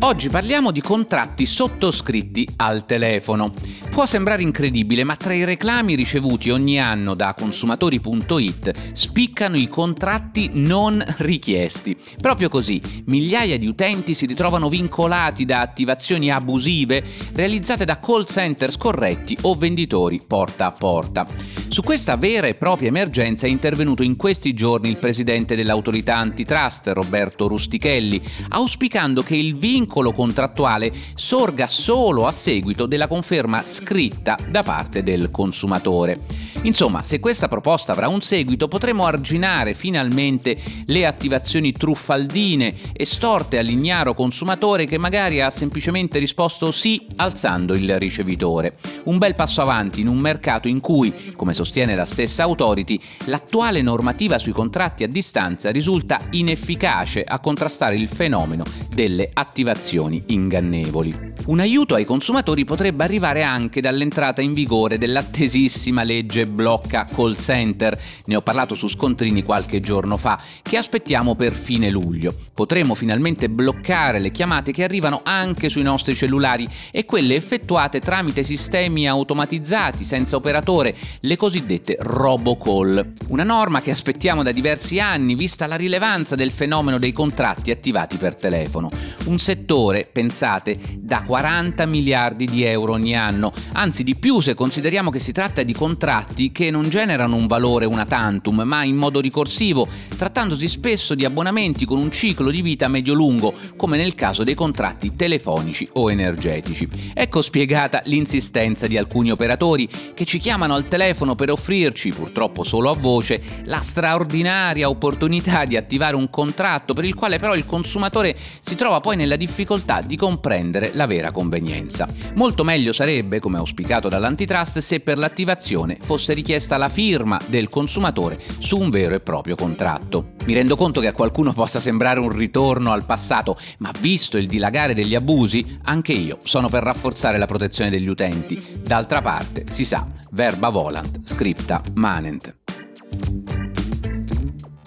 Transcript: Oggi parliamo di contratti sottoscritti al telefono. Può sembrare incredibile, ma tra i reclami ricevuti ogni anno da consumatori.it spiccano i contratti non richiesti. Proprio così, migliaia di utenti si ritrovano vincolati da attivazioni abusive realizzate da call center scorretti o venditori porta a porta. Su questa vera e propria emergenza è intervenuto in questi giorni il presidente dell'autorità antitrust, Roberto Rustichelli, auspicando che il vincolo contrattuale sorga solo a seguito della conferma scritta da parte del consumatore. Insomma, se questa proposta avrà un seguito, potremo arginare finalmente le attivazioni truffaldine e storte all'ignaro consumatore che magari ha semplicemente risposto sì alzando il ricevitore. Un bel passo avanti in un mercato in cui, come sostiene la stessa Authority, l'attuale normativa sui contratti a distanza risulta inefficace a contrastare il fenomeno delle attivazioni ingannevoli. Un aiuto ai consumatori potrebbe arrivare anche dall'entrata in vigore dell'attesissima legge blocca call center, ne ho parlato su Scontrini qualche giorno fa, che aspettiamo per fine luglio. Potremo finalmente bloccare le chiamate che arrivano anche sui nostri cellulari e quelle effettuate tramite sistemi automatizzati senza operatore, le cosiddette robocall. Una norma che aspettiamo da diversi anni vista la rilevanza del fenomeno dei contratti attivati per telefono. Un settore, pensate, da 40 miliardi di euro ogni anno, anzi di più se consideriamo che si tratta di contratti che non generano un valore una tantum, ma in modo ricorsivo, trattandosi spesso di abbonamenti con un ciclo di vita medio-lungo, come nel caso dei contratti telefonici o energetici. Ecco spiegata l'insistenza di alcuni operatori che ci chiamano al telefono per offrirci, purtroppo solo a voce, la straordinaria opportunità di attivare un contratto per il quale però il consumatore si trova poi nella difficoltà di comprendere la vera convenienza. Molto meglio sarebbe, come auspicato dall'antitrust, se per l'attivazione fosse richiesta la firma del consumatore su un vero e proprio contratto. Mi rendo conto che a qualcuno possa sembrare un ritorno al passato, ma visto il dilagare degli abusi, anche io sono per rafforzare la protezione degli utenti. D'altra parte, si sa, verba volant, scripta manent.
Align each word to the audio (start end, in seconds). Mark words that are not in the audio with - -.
Oggi 0.00 0.28
parliamo 0.28 0.70
di 0.70 0.80
contratti 0.80 1.44
sottoscritti 1.44 2.46
al 2.58 2.86
telefono. 2.86 3.52
Può 3.90 4.06
sembrare 4.06 4.42
incredibile, 4.42 5.02
ma 5.02 5.16
tra 5.16 5.32
i 5.32 5.44
reclami 5.44 5.96
ricevuti 5.96 6.50
ogni 6.50 6.80
anno 6.80 7.14
da 7.14 7.34
consumatori.it 7.36 8.92
spiccano 8.92 9.56
i 9.56 9.66
contratti 9.66 10.50
non 10.52 11.04
richiesti. 11.18 11.96
Proprio 12.20 12.48
così, 12.48 12.80
migliaia 13.06 13.58
di 13.58 13.66
utenti 13.66 14.14
si 14.14 14.26
ritrovano 14.26 14.68
vincolati 14.68 15.44
da 15.44 15.62
attivazioni 15.62 16.30
abusive 16.30 17.02
realizzate 17.34 17.84
da 17.84 17.98
call 17.98 18.24
center 18.24 18.70
scorretti 18.70 19.36
o 19.42 19.54
venditori 19.54 20.20
porta 20.24 20.66
a 20.66 20.72
porta. 20.72 21.26
Su 21.70 21.82
questa 21.82 22.16
vera 22.16 22.46
e 22.46 22.54
propria 22.54 22.88
emergenza 22.88 23.46
è 23.46 23.50
intervenuto 23.50 24.02
in 24.02 24.16
questi 24.16 24.54
giorni 24.54 24.88
il 24.88 24.96
presidente 24.96 25.54
dell'autorità 25.54 26.16
antitrust, 26.16 26.88
Roberto 26.88 27.46
Rustichelli, 27.46 28.20
auspicando 28.48 29.22
che 29.22 29.36
il 29.36 29.54
vincolo 29.54 30.12
contrattuale 30.12 30.90
sorga 31.14 31.66
solo 31.66 32.26
a 32.26 32.32
seguito 32.32 32.86
della 32.86 33.06
conferma 33.06 33.62
scritta 33.64 34.36
da 34.48 34.62
parte 34.62 35.02
del 35.02 35.30
consumatore. 35.30 36.20
Insomma, 36.62 37.04
se 37.04 37.20
questa 37.20 37.48
proposta 37.48 37.92
avrà 37.92 38.08
un 38.08 38.22
seguito, 38.22 38.66
potremo 38.66 39.04
arginare 39.04 39.74
finalmente 39.74 40.56
le 40.86 41.06
attivazioni 41.06 41.70
truffaldine 41.72 42.74
e 42.92 43.04
storte 43.04 43.58
all'ignaro 43.58 44.14
consumatore 44.14 44.86
che 44.86 44.98
magari 44.98 45.40
ha 45.40 45.50
semplicemente 45.50 46.18
risposto 46.18 46.72
sì 46.72 47.06
alzando 47.16 47.74
il 47.74 47.98
ricevitore. 47.98 48.76
Un 49.04 49.18
bel 49.18 49.34
passo 49.34 49.60
avanti 49.60 50.00
in 50.00 50.08
un 50.08 50.18
mercato 50.18 50.66
in 50.66 50.80
cui, 50.80 51.12
come 51.36 51.54
sostiene 51.58 51.96
la 51.96 52.04
stessa 52.04 52.44
Authority, 52.44 53.00
l'attuale 53.24 53.82
normativa 53.82 54.38
sui 54.38 54.52
contratti 54.52 55.02
a 55.02 55.08
distanza 55.08 55.72
risulta 55.72 56.20
inefficace 56.30 57.24
a 57.24 57.40
contrastare 57.40 57.96
il 57.96 58.06
fenomeno 58.06 58.62
delle 58.88 59.28
attivazioni 59.32 60.22
ingannevoli. 60.26 61.37
Un 61.48 61.60
aiuto 61.60 61.94
ai 61.94 62.04
consumatori 62.04 62.66
potrebbe 62.66 63.04
arrivare 63.04 63.42
anche 63.42 63.80
dall'entrata 63.80 64.42
in 64.42 64.52
vigore 64.52 64.98
dell'attesissima 64.98 66.02
legge 66.02 66.46
blocca 66.46 67.06
call 67.06 67.36
center, 67.36 67.98
ne 68.26 68.36
ho 68.36 68.42
parlato 68.42 68.74
su 68.74 68.86
Scontrini 68.86 69.42
qualche 69.42 69.80
giorno 69.80 70.18
fa, 70.18 70.38
che 70.60 70.76
aspettiamo 70.76 71.36
per 71.36 71.54
fine 71.54 71.88
luglio. 71.88 72.34
Potremo 72.52 72.94
finalmente 72.94 73.48
bloccare 73.48 74.18
le 74.18 74.30
chiamate 74.30 74.72
che 74.72 74.84
arrivano 74.84 75.22
anche 75.24 75.70
sui 75.70 75.80
nostri 75.82 76.14
cellulari 76.14 76.68
e 76.90 77.06
quelle 77.06 77.36
effettuate 77.36 77.98
tramite 77.98 78.42
sistemi 78.42 79.08
automatizzati 79.08 80.04
senza 80.04 80.36
operatore, 80.36 80.94
le 81.20 81.36
cosiddette 81.38 81.96
robocall. 81.98 83.14
Una 83.28 83.44
norma 83.44 83.80
che 83.80 83.90
aspettiamo 83.90 84.42
da 84.42 84.52
diversi 84.52 85.00
anni 85.00 85.34
vista 85.34 85.66
la 85.66 85.76
rilevanza 85.76 86.34
del 86.34 86.50
fenomeno 86.50 86.98
dei 86.98 87.12
contratti 87.12 87.70
attivati 87.70 88.18
per 88.18 88.34
telefono. 88.34 88.90
Un 89.24 89.38
settore, 89.38 90.06
pensate, 90.12 90.76
da 90.98 91.22
40 91.22 91.36
miliardi 91.86 92.46
di 92.46 92.64
euro 92.64 92.92
ogni 92.92 93.16
anno, 93.16 93.52
anzi 93.72 94.02
di 94.02 94.16
più 94.16 94.40
se 94.40 94.54
consideriamo 94.54 95.10
che 95.10 95.18
si 95.18 95.32
tratta 95.32 95.62
di 95.62 95.72
contratti 95.72 96.52
che 96.52 96.70
non 96.70 96.88
generano 96.88 97.36
un 97.36 97.46
valore 97.46 97.84
una 97.84 98.04
tantum, 98.04 98.62
ma 98.62 98.84
in 98.84 98.96
modo 98.96 99.20
ricorsivo, 99.20 99.86
trattandosi 100.16 100.68
spesso 100.68 101.14
di 101.14 101.24
abbonamenti 101.24 101.84
con 101.84 101.98
un 101.98 102.10
ciclo 102.10 102.50
di 102.50 102.62
vita 102.62 102.88
medio-lungo, 102.88 103.54
come 103.76 103.96
nel 103.96 104.14
caso 104.14 104.44
dei 104.44 104.54
contratti 104.54 105.14
telefonici 105.14 105.88
o 105.94 106.10
energetici. 106.10 106.88
Ecco 107.14 107.42
spiegata 107.42 108.00
l'insistenza 108.04 108.86
di 108.86 108.96
alcuni 108.96 109.30
operatori 109.30 109.88
che 110.14 110.24
ci 110.24 110.38
chiamano 110.38 110.74
al 110.74 110.88
telefono 110.88 111.34
per 111.34 111.50
offrirci, 111.50 112.10
purtroppo 112.10 112.64
solo 112.64 112.90
a 112.90 112.94
voce, 112.94 113.40
la 113.64 113.80
straordinaria 113.80 114.88
opportunità 114.88 115.64
di 115.64 115.76
attivare 115.76 116.16
un 116.16 116.30
contratto 116.30 116.94
per 116.94 117.04
il 117.04 117.14
quale 117.14 117.38
però 117.38 117.54
il 117.54 117.66
consumatore 117.66 118.36
si 118.60 118.74
trova 118.74 119.00
poi 119.00 119.16
nella 119.16 119.36
difficoltà 119.36 120.00
di 120.00 120.16
comprendere 120.16 120.90
la 120.94 121.06
vera 121.06 121.27
convenienza. 121.30 122.08
Molto 122.34 122.64
meglio 122.64 122.92
sarebbe, 122.92 123.40
come 123.40 123.58
auspicato 123.58 124.08
dall'antitrust, 124.08 124.78
se 124.78 125.00
per 125.00 125.18
l'attivazione 125.18 125.98
fosse 126.00 126.34
richiesta 126.34 126.76
la 126.76 126.88
firma 126.88 127.38
del 127.46 127.68
consumatore 127.68 128.38
su 128.58 128.78
un 128.78 128.90
vero 128.90 129.14
e 129.14 129.20
proprio 129.20 129.56
contratto. 129.56 130.32
Mi 130.44 130.54
rendo 130.54 130.76
conto 130.76 131.00
che 131.00 131.08
a 131.08 131.12
qualcuno 131.12 131.52
possa 131.52 131.80
sembrare 131.80 132.20
un 132.20 132.30
ritorno 132.30 132.92
al 132.92 133.04
passato, 133.04 133.56
ma 133.78 133.92
visto 134.00 134.38
il 134.38 134.46
dilagare 134.46 134.94
degli 134.94 135.14
abusi, 135.14 135.78
anche 135.84 136.12
io 136.12 136.38
sono 136.42 136.68
per 136.68 136.82
rafforzare 136.82 137.38
la 137.38 137.46
protezione 137.46 137.90
degli 137.90 138.08
utenti. 138.08 138.80
D'altra 138.82 139.22
parte, 139.22 139.64
si 139.70 139.84
sa, 139.84 140.06
verba 140.30 140.68
volant, 140.68 141.20
scripta 141.24 141.82
manent. 141.94 142.57